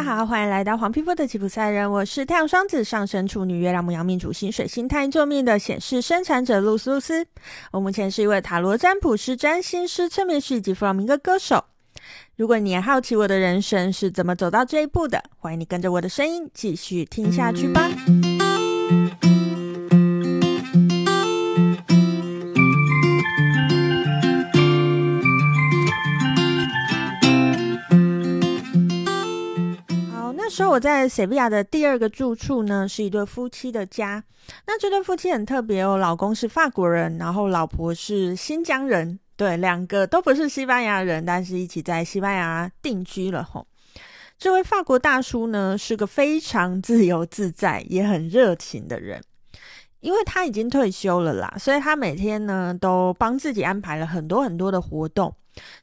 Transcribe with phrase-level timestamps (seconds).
[0.00, 7.26] 大家好欢迎来到黄皮肤的吉普赛人，我是太阳双子上升处女月亮牧羊命主星水星太阴座命的显示生产者露丝露丝。
[7.70, 11.66] 我目前是一位塔罗占卜师、占星师、催眠师以及弗朗明哥歌手。
[12.34, 17.90] 如果你也好奇我的人生是怎么走到这一步的，欢迎你跟着我的声音继续听下去吧。
[30.60, 34.22] 说我在塞维亚的第二个住处呢，是一对夫妻的家。
[34.66, 43.66] 那这对夫妻很特别哦，老公是法国人，然后老婆是新疆人，对，两个都不是西班牙人，但是一起在西班牙定居了吼。
[44.38, 49.22] 这位法国大叔呢，是个非常自由自在，也很热情的人。
[50.00, 55.34] 因为他已经退休了啦，所以他每天呢都帮自己安排了很多很多的活动。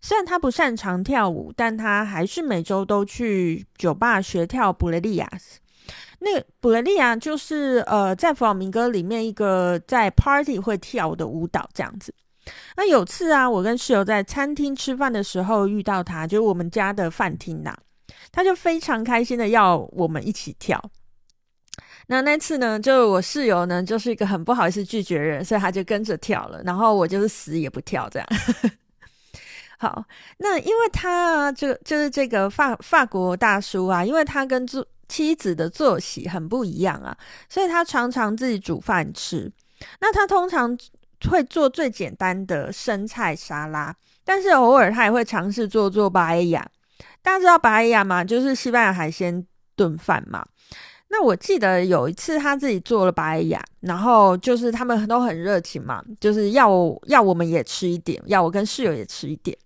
[0.00, 5.28] 虽然他不擅长跳舞，但他还是每周都去酒吧学跳布雷利亚。
[6.18, 12.14] 那布雷利亚就是呃，在弗朗明哥里面一个在 party 会跳的舞蹈这样子。
[12.76, 17.74] 那有次啊，我跟室友在餐厅吃饭的时候遇到他，就是我们家的饭厅呐，
[18.32, 20.82] 他就非常开心的要我们一起跳。
[22.06, 28.28] 那那次呢，就我室友呢，就是一个很不好意思拒绝人，所以他就跟着跳了，然后我就是死也不跳这样。
[29.78, 30.04] 好，
[30.38, 37.16] 那因为他就就是这个法法国大叔啊，因为他跟妻妻子的作息很不一样啊，
[37.48, 39.52] 所以他常常自己煮饭吃。
[40.00, 40.76] 那他通常
[41.30, 46.66] 会做最简单的生菜沙拉，但是偶尔他也会尝试做做巴埃亚。
[47.22, 48.24] 大家知道巴埃亚吗？
[48.24, 50.44] 就是西班牙海鲜炖饭嘛。
[51.08, 56.68] 那我记得有一次他自己做了巴耶亚，然后就是他们都很热情嘛，就是要
[57.06, 59.56] 要我们也吃一点，要我跟室友也吃一点。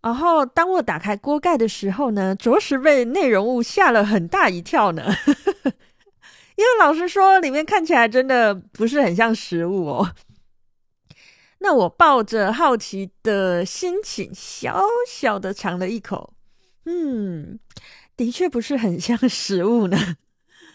[0.00, 5.04] 然后当我打开锅盖的时候呢，着实被内容物吓了很大一跳呢。
[6.56, 10.14] 因为老实说，里面看起来真的不是很像食物哦。
[11.60, 16.32] 那我抱着好奇的心情，小小的尝了一口，
[16.84, 17.58] 嗯，
[18.16, 20.16] 的确不是很像食物呢。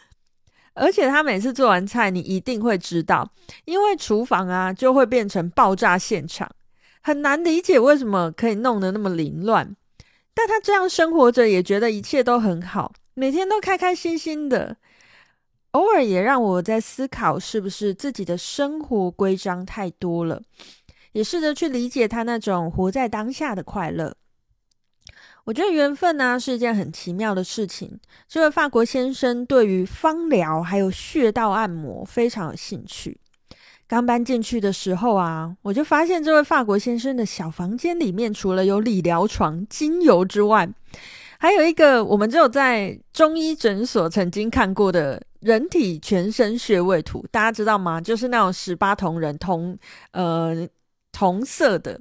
[0.76, 3.32] 而且他每次做完菜，你一定会知道，
[3.66, 6.50] 因为厨房啊就会变成爆炸现场，
[7.04, 9.76] 很难理解为什么可以弄得那么凌乱。
[10.34, 14.78] 但他这样生活着，也觉得一切都很好，每天都开开心心的。
[15.72, 20.42] 偶尔也让我在思考，是不是自己的生活规章太多了，
[21.12, 24.16] 也试着去理解他那种活在当下的快乐。
[25.46, 28.00] 我觉得缘分呢、是一件很奇妙的事情。
[28.28, 33.20] 这位法国先生对于芳疗还有穴道按摩非常有兴趣。
[33.88, 40.68] 刚搬进去的时候啊，我就发现这位法国先生的小房间里面，除了有理疗床、精油之外，
[41.38, 47.26] 还有一个我们只有在中医诊所曾经看过的人体全身穴位图。
[47.30, 48.00] 大家知道吗？
[48.02, 49.78] 就是那种十八铜人铜，
[50.12, 50.68] 呃，
[51.12, 52.00] 铜色的。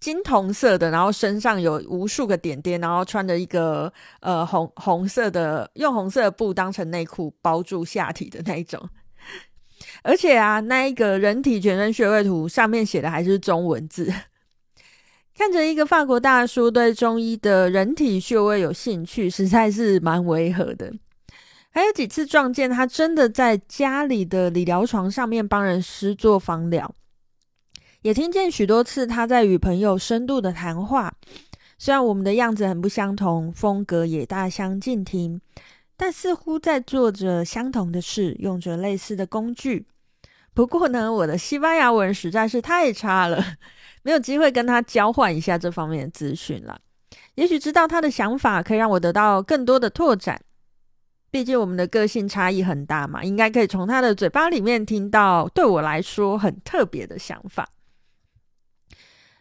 [0.00, 3.90] 金铜色的，然后身上有无数个点点，然后穿着一个
[4.20, 8.86] 呃红红色的，用红色布当成内裤包住下体的那一种。
[10.04, 14.12] 而且啊，那一个人体全身穴位图上面写的还是中文字。
[15.34, 20.92] 看着一个法国大叔对中医的人体穴位有兴趣，实在是蛮违和的。
[21.70, 26.94] 还有几次撞见他真的在家里的理疗床上面帮人施做芳疗。
[28.02, 31.14] 也听见许多次他在与朋友深度的谈话，
[31.78, 35.40] 虽然我们的样子很不相同，风格也大相径庭，
[35.96, 39.86] 但似乎在做着相同的事，用着类似的工具。
[40.54, 43.44] 不过呢，我的西班牙文实在是太差了，
[44.02, 46.80] 没有机会跟他交换一下这方面的资讯了。
[47.34, 50.40] 也许知道他的想法，可以让我得到更多的拓展。
[51.32, 57.68] 毕竟我们的个性差异很大嘛，应该可以从他的嘴巴里面听到对我来说很特别的想法。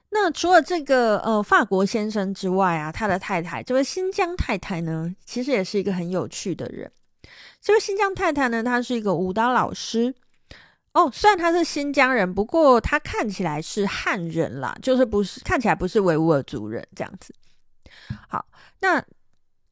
[0.09, 6.91] 那除了这个呃法国先生之外啊，他的太太这位新疆太太呢，其实也是一个很有趣的人。
[7.61, 10.13] 这位新疆太太呢，她是一个舞蹈老师
[10.93, 11.09] 哦。
[11.13, 17.33] 虽然他是新疆人，不过他看起来是汉人啦，就是不是看起来不是维吾尔族人这样子。
[18.27, 18.45] 好，
[18.79, 19.03] 那。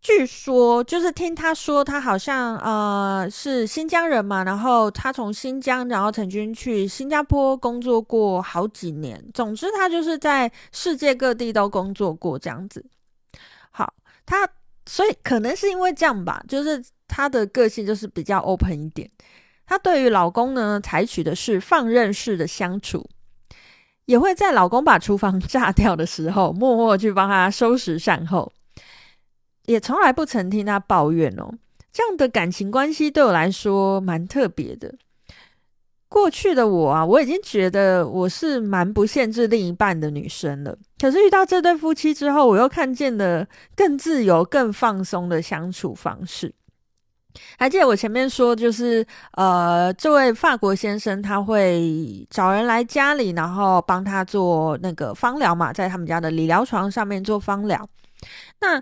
[0.03, 9.23] 据说就是听他说，他好像呃是新疆人嘛，然后他从新疆，然后曾经去新加坡工作过好几年。
[9.31, 12.83] 总之，他就是在世界各地都工作过这样子。
[13.69, 13.93] 好，
[14.25, 14.49] 他
[14.87, 19.07] 所以可能是因为这样吧，就是他的个性就是比较 open 一点。
[19.71, 23.07] 她对于老公呢，采取的是放任式的相处，
[24.03, 28.51] 也会在老公把厨房 炸掉的时候，默默去帮他收拾善后。
[29.67, 31.49] 也从来不曾听他抱怨哦，
[31.93, 34.93] 这样的感情关系对我来说蛮特别的。
[36.09, 40.77] 过去的我啊，我已经觉得我是蛮不限制另一半的女生了。
[40.99, 46.53] 可是遇到这对夫妻之后，我又看见了更自由、更放松的相处方式。
[47.57, 57.87] 还记得我前面说，就是呃，这位法国先生他会找人来家里，然后帮他做那个芳疗嘛，在他们家的理疗床上面做芳疗。
[58.59, 58.81] 那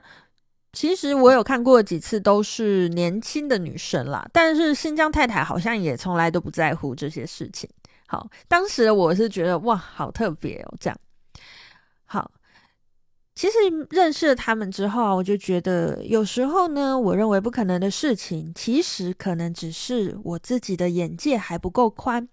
[0.74, 4.28] 其实我有看过几次，都是年轻的女生啦。
[4.32, 7.70] 但是新疆太太好像也从来都不在乎这些事情。
[8.08, 10.98] 好，当时我是觉得哇，好特别哦，这样。
[13.40, 13.54] 其实
[13.92, 22.28] 认识了他们之后啊，我就觉得有时候呢，我认为不可能的事情，其实可能只是我自己的眼界还不够宽。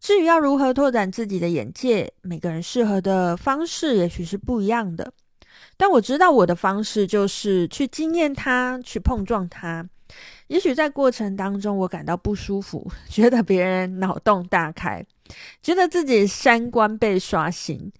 [0.00, 5.12] 至于要如何拓展自己的眼界，每个人适合的方式也许是不一样的。
[5.76, 9.86] 但我知道我的方式就是去经验它，去碰撞它。
[10.46, 15.04] 也许在过程当中，我感到不舒服， 觉得别人脑洞大开，
[15.62, 17.92] 觉得自己三观被刷新。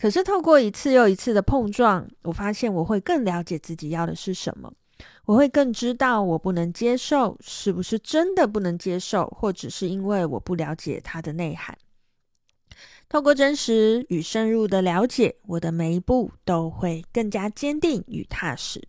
[0.00, 4.72] 可是透过一次又一次的碰撞，我发现我会更了解自己要的是什么。
[5.26, 11.76] 我会更知道我不能接受是不是真的不能接受，或只是因为我不了解它的内涵。
[13.08, 18.86] 透过真实与深入的了解，我的每一步都会更加坚定与踏实。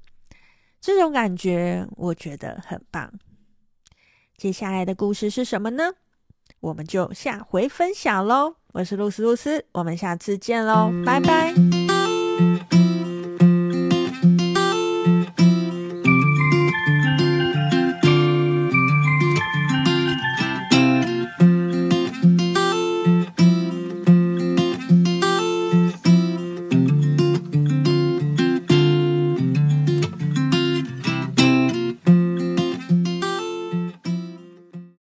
[0.79, 3.11] 这种感觉我觉得很棒。
[4.37, 5.93] 接下来的故事是什么呢？
[6.59, 8.58] 我们就下回分享喽。
[8.71, 11.78] 我是露丝露丝，我们下次见喽，拜拜。